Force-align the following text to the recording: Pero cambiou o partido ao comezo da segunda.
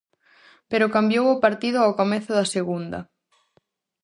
Pero 0.71 0.93
cambiou 0.95 1.25
o 1.29 1.41
partido 1.45 1.77
ao 1.81 1.95
comezo 1.99 2.31
da 2.39 2.45
segunda. 2.55 2.99